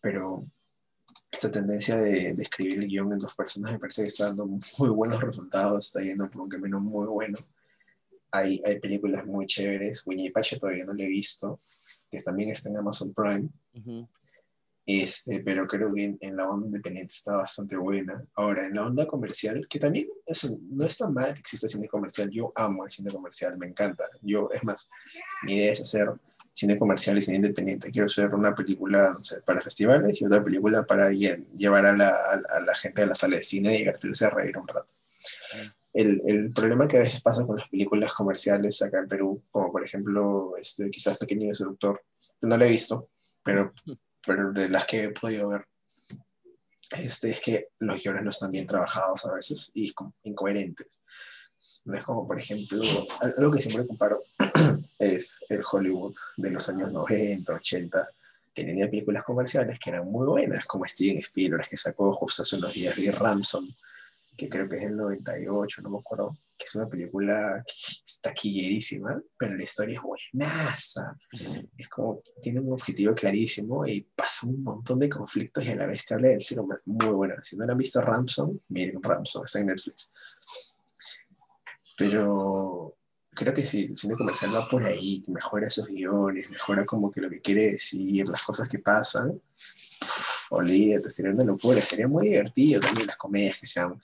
[0.01, 0.47] Pero
[1.31, 4.47] esta tendencia de, de escribir el guion en dos personas me parece que está dando
[4.47, 7.39] muy buenos resultados, está yendo por un camino muy bueno.
[8.33, 11.61] Hay, hay películas muy chéveres, Winnie Pache todavía no la he visto,
[12.09, 13.49] que también está en Amazon Prime.
[13.75, 14.09] Uh -huh.
[14.87, 18.25] Este, pero creo que en, la onda independiente está bastante buena.
[18.35, 22.31] Ahora, en la onda comercial, que también eso, no está mal que exista cine comercial,
[22.31, 24.05] yo amo el cine comercial, me encanta.
[24.23, 24.91] Yo, es más,
[25.45, 26.11] mi idea es hacer
[26.53, 27.91] cine comercial y cine independiente.
[27.91, 29.13] Quiero hacer una película
[29.47, 32.13] para festivales y otra película para llevar a la,
[32.65, 34.93] la gente a la sala de cine y divertirse a reír un rato.
[35.93, 39.73] El, el, problema que a veces pasa con las películas comerciales acá en Perú, como
[39.73, 42.01] por ejemplo, este, quizás Pequeño Seductor,
[42.43, 43.11] no lo he visto,
[43.43, 43.73] pero
[44.27, 45.67] pero de las que he podido ver,
[46.99, 49.93] este, es que los guiones no están bien trabajados a veces y
[50.25, 51.01] incoherentes.
[51.85, 52.83] No es como, por ejemplo,
[53.21, 54.21] algo que siempre comparo
[54.99, 58.09] es el Hollywood de los años 90, 80,
[58.53, 62.57] que tenía películas comerciales que eran muy buenas, como Steven Spielberg, que sacó justo hace
[62.57, 63.69] unos días, y Ramson,
[64.37, 67.73] que creo que es el 98, no me acuerdo, que es una película que
[68.05, 71.17] está quillerísima, pero la historia es buenaza.
[71.77, 75.87] Es como, tiene un objetivo clarísimo y pasa un montón de conflictos y a la
[75.87, 77.43] vez te habla del cine muy buena.
[77.43, 80.13] Si no la han visto Ramson, miren Ramson, está en Netflix.
[81.97, 82.99] Pero
[83.31, 87.23] creo que si el cine comercial va por ahí, mejora esos guiones, mejora como que
[87.23, 89.41] lo que quiere decir, las cosas que pasan,
[90.51, 93.99] olvídate, sería una locura, sería muy divertido también las comedias que sean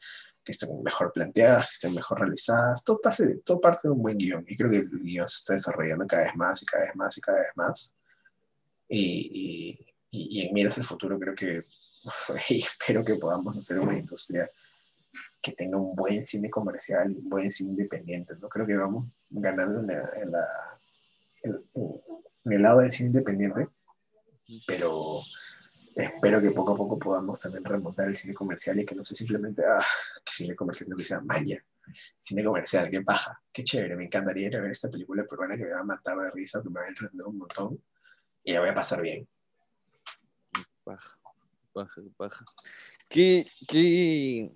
[0.47, 4.17] que estén mejor planteadas, que estén mejor realizadas, todo, pase, todo parte de un buen
[4.17, 4.45] guion.
[4.47, 7.19] Y creo que el guion se está desarrollando cada vez más y cada vez más
[7.19, 7.97] y cada vez más.
[8.89, 9.81] Y,
[10.13, 11.63] y, y, en miras el futuro creo que
[12.49, 14.49] espero que podamos hacer una industria
[15.43, 18.35] que tenga un buen cine comercial un buen cine independiente.
[18.41, 18.49] ¿no?
[18.49, 20.47] Creo que vamos ganando en, la, en, la,
[21.43, 21.61] en,
[22.45, 23.67] en el lado del cine independiente,
[24.69, 25.21] pero
[25.97, 29.17] espero que poco a poco podamos también remontar el cine comercial y que no sea
[29.17, 29.83] simplemente, ah,
[30.25, 31.65] cine comercial, no que sea maya,
[32.21, 35.65] cine comercial, qué paja, qué chévere, me encantaría ir a ver esta película peruana que
[35.65, 37.83] me va a matar de risa, que me va a entretener un montón
[38.45, 39.27] y la voy a pasar bien.
[40.85, 41.19] Paja,
[41.73, 42.45] paja, paja.
[43.09, 44.53] ¿Qué, qué,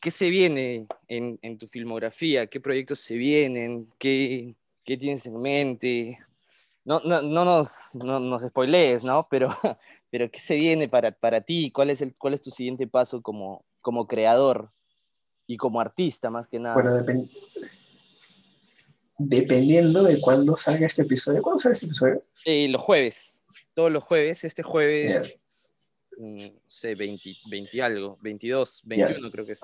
[0.00, 2.46] qué se viene en, tu filmografía?
[2.46, 3.88] ¿Qué proyectos se vienen?
[3.98, 6.18] ¿Qué, qué tienes en mente?
[6.84, 9.26] No, no, no nos, no, nos spoilees, ¿no?
[9.30, 9.48] Pero,
[10.10, 11.70] pero ¿qué se viene para, para ti?
[11.70, 14.72] ¿Cuál es, el, ¿Cuál es tu siguiente paso como, como creador
[15.46, 16.74] y como artista, más que nada?
[16.74, 16.92] Bueno,
[19.22, 21.42] dependiendo de cuándo salga este episodio.
[21.42, 22.24] ¿Cuándo sale este episodio?
[22.46, 23.40] Eh, los jueves.
[23.74, 24.44] Todos los jueves.
[24.44, 25.74] Este jueves,
[26.16, 26.26] yeah.
[26.26, 29.30] no sé, 20, 20 algo, 22, 21 yeah.
[29.30, 29.60] creo que es.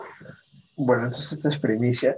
[0.77, 2.17] Bueno, entonces esta es primicia.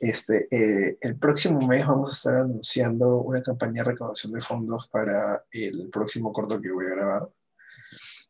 [0.00, 4.88] Este, eh, el próximo mes vamos a estar anunciando una campaña de recaudación de fondos
[4.88, 7.28] para el próximo corto que voy a grabar.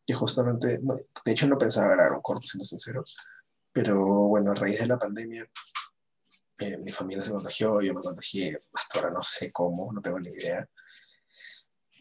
[0.07, 3.05] Que justamente, no, de hecho no pensaba grabar un corto, siendo sincero,
[3.73, 5.49] pero bueno, a raíz de la pandemia,
[6.61, 10.21] eh, mi familia se contagió, yo me contagié, hasta ahora no sé cómo, no tengo
[10.21, 10.69] ni idea,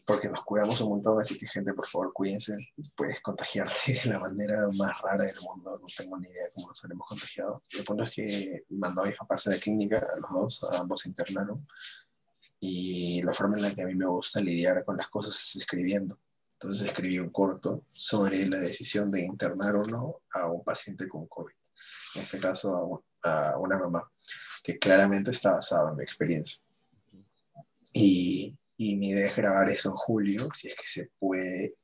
[0.05, 2.55] porque nos cuidamos un montón, así que gente, por favor, cuídense,
[2.95, 6.83] puedes contagiarte de la manera más rara del mundo, no tengo ni idea cómo nos
[6.83, 7.63] habremos contagiado.
[7.69, 10.79] El punto es que mandó a mis papás a la clínica, a los dos, a
[10.79, 11.65] ambos internaron,
[12.59, 15.55] y la forma en la que a mí me gusta lidiar con las cosas es
[15.57, 16.19] escribiendo.
[16.53, 21.27] Entonces escribí un corto sobre la decisión de internar o no a un paciente con
[21.27, 21.53] COVID,
[22.15, 24.09] en este caso a, a una mamá
[24.63, 26.61] que claramente está basado en mi experiencia.
[27.93, 28.57] Y,
[28.91, 31.75] y, mi idea es grabar eso en julio, si es que se puede,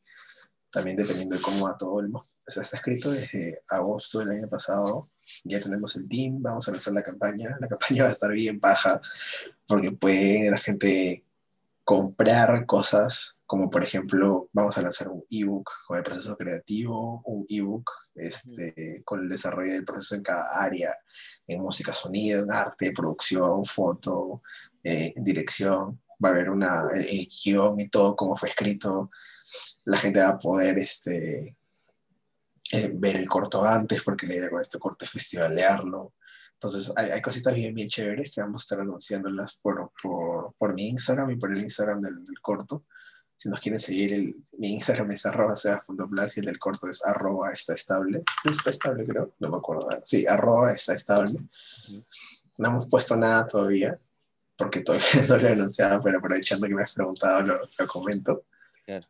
[0.72, 2.14] también dependiendo de cómo va todo el...
[2.16, 5.12] O sea, está escrito desde agosto del año pasado,
[5.44, 8.60] ya tenemos el team, vamos a lanzar la campaña, la campaña va a estar bien
[8.60, 9.00] baja,
[9.68, 11.24] porque puede la gente
[11.84, 17.48] comprar cosas como por ejemplo vamos a lanzar un ebook con el proceso creativo, un
[17.50, 20.96] ebook este, con el desarrollo del proceso en cada área,
[21.48, 24.44] en música, sonido, en arte, producción, foto,
[24.84, 29.10] eh, dirección, va a haber una, el, el, guion y todo como fue escrito,
[29.86, 31.58] la gente va a poder este,
[32.72, 36.14] eh, ver el corto antes porque la idea con este corto es festivalearlo.
[36.54, 40.74] Entonces, hay, hay, cositas bien, bien chéveres que vamos a estar anunciándolas por, por, por
[40.76, 42.86] mi Instagram y por el Instagram del, del, corto.
[43.38, 47.04] Si nos quieren seguir, el, mi Instagram es arroba sea y el del corto es
[47.04, 48.24] arroba está estable.
[48.44, 49.88] Está estable, creo, no me acuerdo.
[50.04, 51.40] Sí, arroba está estable.
[52.58, 53.98] No hemos puesto nada todavía,
[54.60, 58.44] porque todavía no lo he anunciado, pero aprovechando que me has preguntado, lo, lo comento.
[58.86, 59.08] Claro.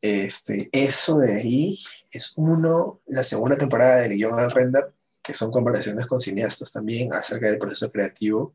[0.00, 1.78] Este, eso de ahí
[2.12, 4.92] es uno, la segunda temporada del guion al render
[5.28, 8.54] que son conversaciones con cineastas también acerca del proceso creativo,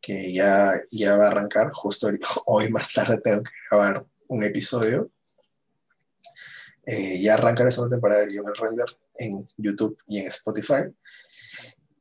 [0.00, 1.72] que ya, ya va a arrancar.
[1.72, 2.08] Justo
[2.46, 5.10] hoy más tarde tengo que grabar un episodio.
[6.86, 10.84] Eh, ya arranca la segunda temporada de Young Render en YouTube y en Spotify.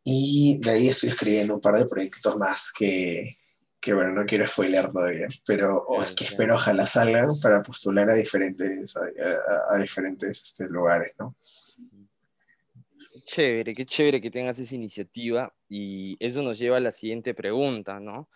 [0.10, 3.38] Y de ahí estoy escribiendo un par de proyectos más que,
[3.78, 8.10] que bueno, no quiero spoilear todavía, pero oh, es que espero ojalá salgan para postular
[8.10, 11.36] a diferentes, a, a, a diferentes este, lugares, ¿no?
[13.26, 18.00] chévere, qué chévere que tengas esa iniciativa y eso nos lleva a la siguiente pregunta,
[18.00, 18.30] ¿no?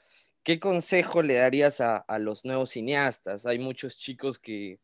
[0.43, 3.45] ¿Qué consejo le darías a, a los nuevos cineastas?
[3.45, 4.79] Hay muchos chicos que,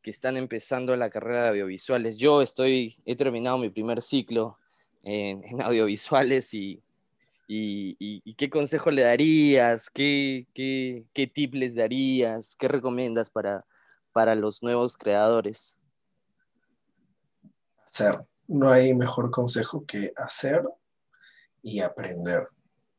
[0.00, 2.18] que, están empezando la carrera de audiovisuales.
[2.18, 4.58] Yo estoy, he terminado mi primer ciclo
[5.04, 6.82] en, audiovisuales y,
[7.46, 9.90] y, qué consejo le darías?
[9.90, 12.56] ¿Qué, qué, qué tip les darías?
[12.56, 13.64] ¿Qué recomiendas para,
[14.12, 15.78] para los nuevos creadores?
[17.86, 20.62] Hacer no hay mejor consejo que hacer
[21.62, 22.48] y aprender.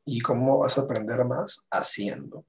[0.06, 1.68] ¿Y cómo vas a aprender más?
[1.72, 2.46] Haciendo.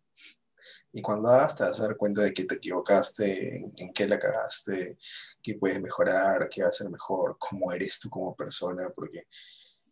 [0.97, 4.09] Y cuando hagas te vas a dar cuenta de que te equivocaste, en, en qué
[4.09, 4.97] la cagaste,
[5.43, 9.27] qué puedes mejorar, qué va a ser mejor, cómo eres tú como persona, porque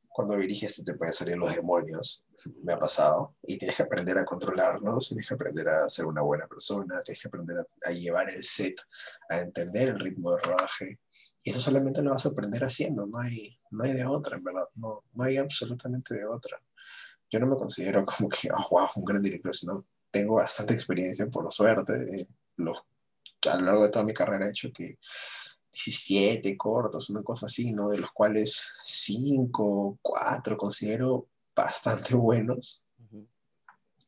[0.08, 2.26] cuando diriges te pueden salir los demonios,
[2.62, 6.22] me ha pasado, y tienes que aprender a controlarlos, tienes que aprender a ser una
[6.22, 8.80] buena persona, tienes que aprender a, a, llevar el set,
[9.28, 11.00] a entender el ritmo de rodaje,
[11.42, 14.44] y eso solamente lo vas a aprender haciendo, no hay, no hay de otra, en
[14.44, 16.58] verdad, no, no hay absolutamente de otra.
[17.30, 21.26] Yo no me considero como que, oh, wow, un gran director, sino tengo bastante experiencia,
[21.26, 22.84] por suerte, los,
[23.50, 24.98] a lo largo de toda mi carrera he hecho que
[25.72, 27.88] 17 cortos, una cosa así, ¿no?
[27.88, 32.86] De los cuales 5, 4 considero bastante buenos.
[32.98, 33.26] Uh -huh.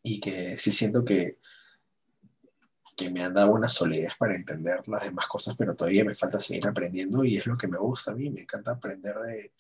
[0.05, 1.39] Y que sí siento que
[2.97, 6.41] que me han dado una solidez para entender las demás cosas, pero todavía me falta
[6.41, 9.53] seguir aprendiendo y es lo que me gusta a mí, me encanta aprender de,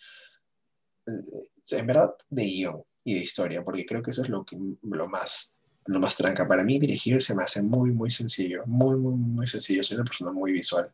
[1.71, 5.09] en verdad, de guion y de historia, porque creo que eso es lo, que, lo,
[5.09, 5.56] más,
[5.87, 6.47] lo más tranca.
[6.47, 10.05] Para mí dirigir se me hace muy, muy sencillo, muy, muy, muy sencillo, soy una
[10.05, 10.91] persona muy visual,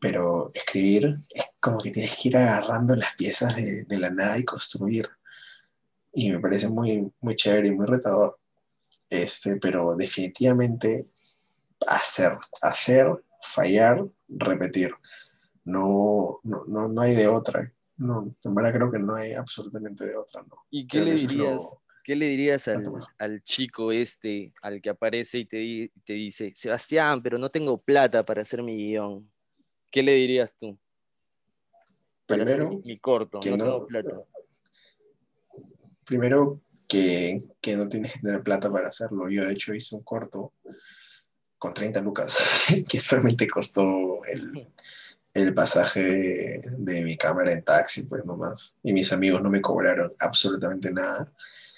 [0.00, 4.38] pero escribir es como que tienes que ir agarrando las piezas de, de la nada
[4.38, 5.08] y construir.
[6.12, 8.38] Y me parece muy, muy chévere y muy retador.
[9.08, 11.06] Este, pero definitivamente
[11.86, 13.08] hacer, hacer,
[13.40, 14.94] fallar, repetir.
[15.64, 17.70] No, no, no, hay de otra.
[17.98, 20.42] No, en verdad creo que no hay absolutamente de otra.
[20.42, 20.56] ¿no?
[20.70, 25.92] ¿Y qué le, dirías, qué le dirías al, chico este, al que aparece y te,
[26.04, 29.30] te dice, Sebastián, pero no tengo plata para hacer mi guion?
[29.90, 30.78] ¿Qué le dirías tú?
[32.26, 34.22] Primero, mi corto, que no, tengo plata.
[36.04, 39.28] Primero, que, que, no tienes que tener plata para hacerlo.
[39.28, 40.52] Yo, de hecho, hice un corto
[41.58, 44.68] con 30 lucas, que solamente costó el,
[45.34, 48.76] el, pasaje de mi cámara en taxi, pues nomás.
[48.82, 51.32] Y mis amigos no me cobraron absolutamente nada.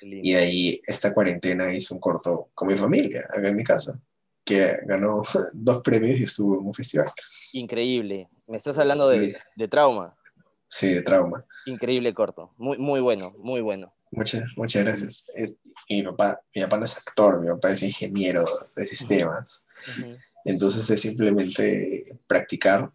[0.04, 3.98] Y ahí esta cuarentena hice un corto con mi familia, acá en mi casa,
[4.44, 5.22] que ganó
[5.54, 7.12] dos premios y estuvo en un festival.
[7.52, 8.28] Increíble.
[8.46, 10.16] Me estás hablando de, de trauma.
[10.66, 11.44] Sí, de trauma.
[11.66, 12.52] Increíble corto.
[12.58, 13.92] Muy, muy bueno, muy bueno.
[14.10, 15.30] Muchas, muchas gracias.
[15.88, 18.44] mi, papá, mi papá no es actor, mi papá es ingeniero
[18.76, 19.64] de sistemas.
[20.44, 22.92] Entonces es simplemente practicar,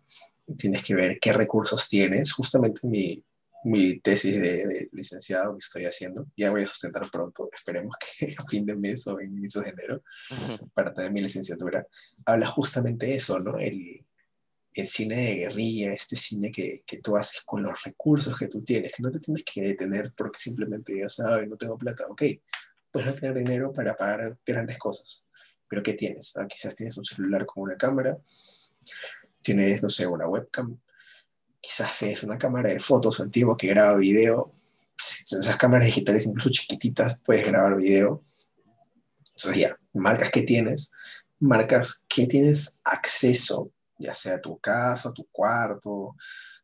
[0.57, 2.31] tienes que ver qué recursos tienes.
[2.31, 3.23] Justamente mi,
[3.69, 8.43] mi tesis de, licenciado que estoy haciendo, ya voy a sustentar pronto, esperemos que a
[8.45, 10.03] fin de mes o en inicio de enero,
[10.73, 11.85] para tener mi licenciatura,
[12.25, 13.59] habla justamente eso, ¿no?
[13.59, 14.05] El,
[14.73, 18.63] el cine de guerrilla, este cine que, que, tú haces con los recursos que tú
[18.63, 22.23] tienes, que no te tienes que detener porque simplemente ya sabes, no tengo plata, ok,
[22.91, 25.27] puedes no tener dinero para pagar grandes cosas,
[25.67, 26.35] pero ¿qué tienes?
[26.37, 28.17] Ah, quizás tienes un celular con una cámara,
[29.41, 30.79] tienes, no sé, una webcam,
[31.61, 34.53] quizás tienes una cámara de fotos antigua que graba video,
[34.97, 38.23] esas cámaras digitales incluso chiquititas puedes grabar video.
[39.35, 40.91] Entonces ya, marcas que tienes,
[41.39, 46.15] marcas que tienes acceso, ya sea tu casa, tu cuarto,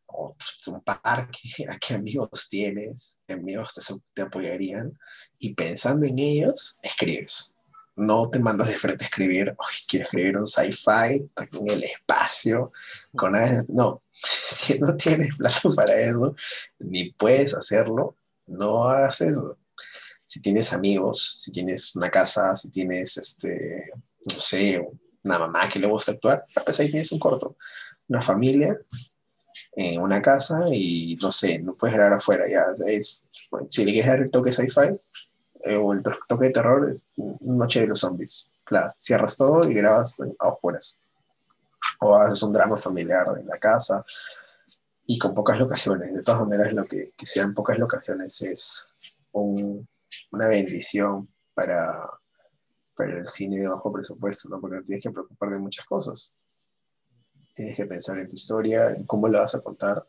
[0.08, 0.36] o
[0.67, 3.81] un parque, a qué amigos tienes, amigos te,
[4.13, 4.97] te apoyarían,
[5.39, 7.55] y pensando en ellos, escribes
[7.95, 9.55] no te mandas de frente a escribir,
[9.88, 12.71] quiero escribir un sci-fi en el espacio,
[13.15, 13.34] con
[13.69, 16.36] no, si no tienes plata para eso,
[16.79, 19.58] ni puedes hacerlo, no hagas eso.
[20.25, 23.91] Si tienes amigos, si tienes una casa, si tienes, este,
[24.25, 24.86] no sé,
[25.23, 27.55] una mamá que le gusta actuar, pues ahí tienes un corto.
[28.08, 28.77] Una familia
[29.75, 33.29] en una casa y, no sé, no puedes grabar afuera, ya es,
[33.69, 34.99] si le quieres dar el toque sci-fi,
[35.65, 37.08] eh, o el toque de terror es
[37.41, 38.47] Noche de los Zombies.
[38.95, 40.95] cierras todo y grabas a oscuras.
[42.01, 44.06] O haces un drama familiar en la casa
[45.08, 46.13] y con pocas locaciones.
[46.13, 48.88] De todas maneras, lo que, que sean pocas locaciones es
[49.32, 52.12] una bendición para,
[52.95, 54.62] para el cine de bajo presupuesto, ¿no?
[54.62, 56.69] porque tienes que preocupar de muchas cosas.
[57.56, 60.06] Tienes que pensar en tu historia, en cómo la vas a contar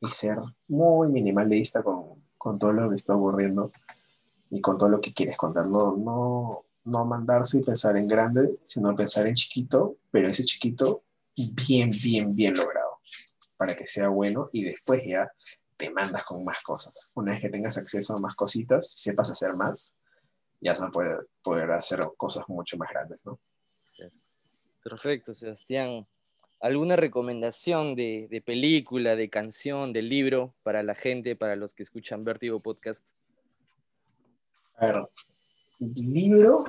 [0.00, 3.70] y ser muy minimalista con, con todo lo que está ocurriendo
[4.50, 5.68] y con todo lo que quieres contar.
[5.68, 11.02] No, no, mandarse y pensar en grande, sino pensar en chiquito, pero ese chiquito
[11.36, 13.00] bien, bien, bien logrado,
[13.56, 15.30] para que sea bueno y después ya
[15.76, 17.12] te mandas con más cosas.
[17.14, 19.94] Una vez que tengas acceso a más cositas, sepas hacer más,
[20.60, 23.38] ya se puede poder hacer cosas mucho más grandes, ¿no?
[24.82, 26.06] Perfecto, Sebastián.
[26.60, 31.84] ¿Alguna recomendación de, de película, de canción, de libro para la gente, para los que
[31.84, 33.08] escuchan Vertigo Podcast?
[34.78, 35.06] A ver,
[35.80, 36.64] libro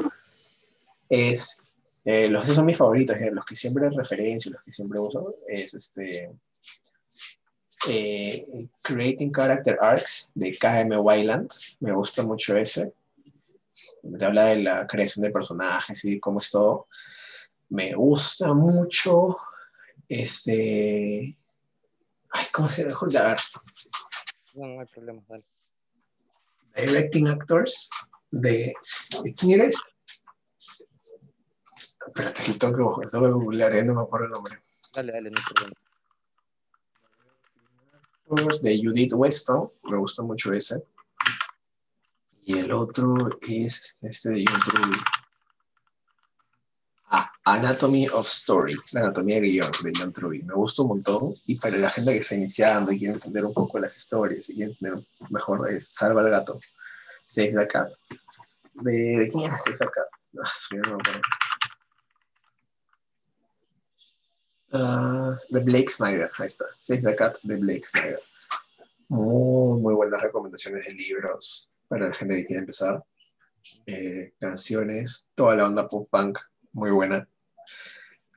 [1.07, 1.63] es,
[2.05, 5.35] eh, los que son mis favoritos, eh, los que siempre referencio, los que siempre uso,
[5.47, 6.31] es este,
[7.87, 12.93] eh, Creating Character Arcs de KM Wyland, me gusta mucho ese,
[14.17, 16.87] te habla de la creación de personajes y cómo es todo.
[17.69, 19.37] Me gusta mucho
[20.07, 21.37] este.
[22.31, 23.05] Ay, ¿cómo se dejó?
[23.05, 23.37] A ver.
[24.55, 25.45] No, no hay problema, dale.
[26.75, 27.89] Directing Actors
[28.31, 28.73] de,
[29.23, 29.77] ¿de quién eres?
[32.07, 34.55] Espérate, que tengo que, tengo que googlear, ya no me acuerdo el nombre.
[34.95, 35.75] Dale, dale, no problema.
[38.61, 40.83] De Judith Weston, me gusta mucho ese.
[42.43, 44.97] Y el otro es este de John Truby.
[47.11, 50.43] Ah, Anatomy of Story, la anatomía de guion de John Truby.
[50.43, 51.33] Me gusta un montón.
[51.47, 54.55] Y para la gente que está iniciando y quiere entender un poco las historias y
[54.55, 56.59] quiere entender mejor, es Salva al gato.
[57.29, 57.91] Save the Cat.
[58.73, 60.07] ¿De, quién era Save the Cat?
[60.31, 60.97] No, no
[64.71, 66.65] Ah, de Blake Snyder, ahí está.
[66.79, 68.19] Save the Cat de Blake Snyder.
[69.09, 73.03] Muy, buenas recomendaciones de libros para la gente que quiere empezar.
[73.85, 76.39] Eh, canciones, toda la onda pop punk,
[76.73, 77.27] muy buena.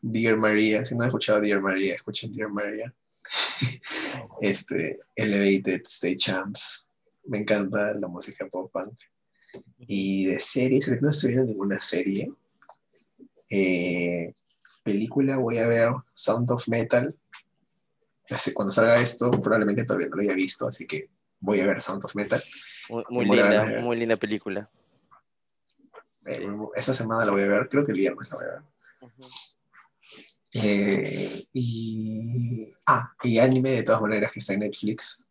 [0.02, 2.94] Dear Maria, si no han escuchado Dear Maria, escuchen Dear Maria.
[4.42, 6.91] este, Elevated, Stay Champs.
[7.24, 8.98] Me encanta la música pop punk.
[9.78, 12.32] Y de series, no estoy viendo ninguna serie.
[13.50, 14.32] Eh,
[14.82, 17.14] película voy a ver Sound of Metal.
[18.54, 21.08] Cuando salga esto, probablemente todavía no lo haya visto, así que
[21.38, 22.42] voy a ver Sound of Metal.
[23.10, 24.70] Muy, linda, muy linda película.
[26.26, 28.62] Eh, esta semana la voy a ver, creo que el viernes la voy a ver.
[30.54, 35.26] Eh, y, ah, y anime de todas maneras que está en Netflix,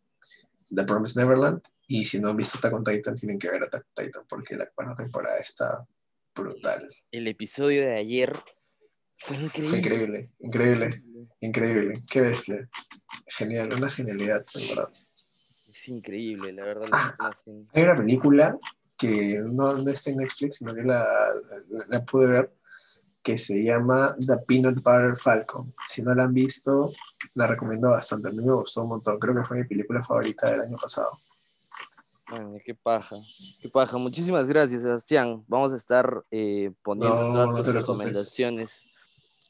[0.74, 1.60] The Promised Neverland.
[1.86, 4.56] Y si no han visto Attack on Titan, tienen que ver Attack on Titan porque
[4.56, 5.86] la cuarta temporada está
[6.34, 6.88] brutal.
[7.10, 8.42] El episodio de ayer
[9.16, 9.68] fue increíble.
[9.68, 10.88] Fue increíble, increíble,
[11.40, 11.92] increíble.
[12.10, 12.68] Qué bestia.
[13.26, 14.88] Genial, una genialidad, verdad.
[15.30, 16.88] Es increíble, la verdad.
[16.92, 17.32] Ah,
[17.72, 18.58] hay una película
[18.96, 21.04] que no, no, está en Netflix, sino que la,
[21.88, 22.52] la, pude ver,
[23.22, 25.72] que se llama The Peanut Butter Falcon.
[25.88, 26.92] Si no la han visto,
[27.34, 28.28] la recomiendo bastante.
[28.28, 29.18] A mí me gustó un montón.
[29.18, 31.10] Creo que fue mi película favorita del año pasado.
[32.28, 33.16] Bueno, qué paja,
[33.60, 33.98] qué paja.
[33.98, 35.44] Muchísimas gracias, Sebastián.
[35.48, 38.88] Vamos a estar eh, poniendo todas recomendaciones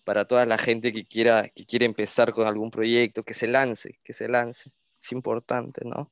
[0.04, 4.00] para toda la gente que quiera, que quiere empezar con algún proyecto, que se lance,
[4.02, 4.72] que se lance.
[5.00, 6.10] Es importante, ¿no?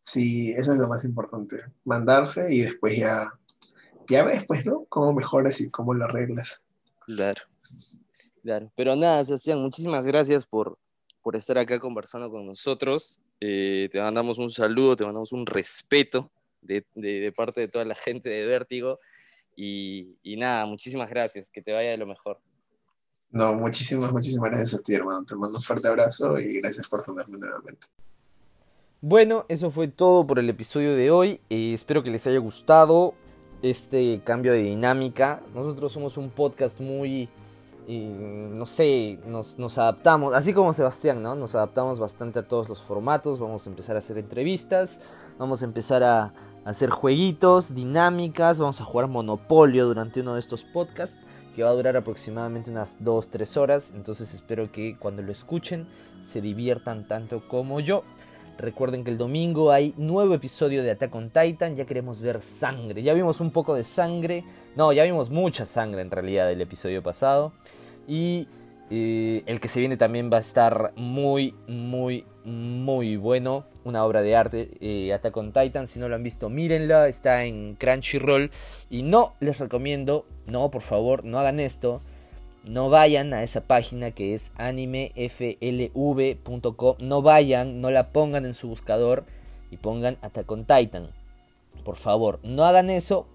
[0.00, 1.64] Sí, eso es lo más importante.
[1.84, 3.32] Mandarse y después ya,
[4.08, 4.84] ya ves, pues, ¿no?
[4.88, 6.66] Cómo mejoras y cómo lo arreglas.
[7.00, 7.42] Claro,
[8.46, 8.72] claro.
[8.76, 10.78] Pero nada, Sebastián, muchísimas gracias por,
[11.20, 13.20] por estar acá conversando con nosotros.
[13.40, 16.30] Eh, te mandamos un saludo, te mandamos un respeto
[16.62, 19.00] de, de, parte de toda la gente de Vértigo.
[19.56, 22.38] Y, y, nada, muchísimas gracias, que te vaya de lo mejor.
[23.30, 25.24] No, muchísimas, muchísimas gracias a ti, hermano.
[25.24, 27.86] Te mando un fuerte abrazo y gracias por tenerme nuevamente.
[29.00, 31.40] Bueno, eso fue todo por el episodio de hoy.
[31.50, 33.14] Eh, espero que les haya gustado
[33.62, 35.42] este cambio de dinámica.
[35.54, 37.28] Nosotros somos un podcast muy,
[37.88, 41.34] eh, no sé, nos, nos, adaptamos, así como Sebastián, ¿no?
[41.34, 43.38] Nos adaptamos bastante a todos los formatos.
[43.38, 45.00] Vamos a empezar a hacer entrevistas,
[45.38, 46.32] vamos a empezar a, a
[46.64, 51.18] hacer jueguitos, dinámicas, vamos a jugar Monopolio durante uno de estos podcasts
[51.54, 53.92] que va a durar aproximadamente unas 2-3 horas.
[53.94, 55.86] Entonces espero que cuando lo escuchen
[56.22, 58.02] se diviertan tanto como yo.
[58.58, 61.76] Recuerden que el domingo hay nuevo episodio de Attack on Titan.
[61.76, 63.02] Ya queremos ver sangre.
[63.02, 64.44] Ya vimos un poco de sangre.
[64.76, 67.52] No, ya vimos mucha sangre en realidad del episodio pasado.
[68.08, 68.48] Y
[68.90, 73.66] eh, el que se viene también va a estar muy, muy, muy bueno.
[73.84, 75.86] Una obra de arte, eh, Attack on Titan.
[75.86, 77.08] Si no lo han visto, mírenla.
[77.08, 78.50] Está en Crunchyroll.
[78.88, 82.00] Y no les recomiendo, no, por favor, no hagan esto
[82.66, 85.46] no vayan a esa página que es animeflv.com.
[87.00, 89.24] No vayan, no la pongan en su buscador
[89.70, 91.10] y pongan Attack on Titan.
[91.84, 93.26] Por favor, no hagan eso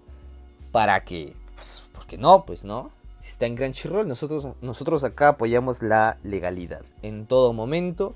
[0.72, 2.92] para que, pues, porque no, pues no.
[3.18, 8.16] Si está en Crunchyroll, nosotros, nosotros acá apoyamos la legalidad en todo momento.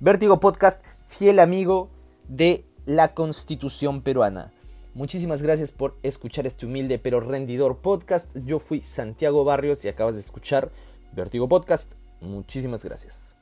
[0.00, 1.88] Vértigo Podcast, fiel amigo
[2.28, 4.52] de la Constitución peruana.
[4.94, 8.36] Muchísimas gracias por escuchar este humilde pero rendidor podcast.
[8.44, 10.70] Yo fui Santiago Barrios y acabas de escuchar
[11.12, 11.92] Vertigo Podcast.
[12.20, 13.36] Muchísimas gracias.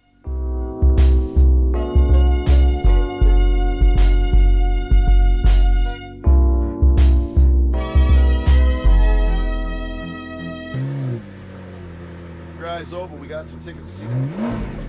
[13.21, 14.88] We got some to see